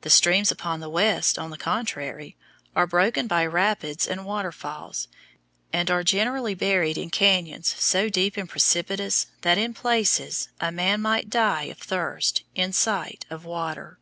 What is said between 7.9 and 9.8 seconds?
deep and precipitous that in